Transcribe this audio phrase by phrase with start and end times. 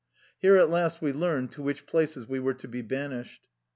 [0.39, 3.45] Here at last we learned to which places we were to be banished.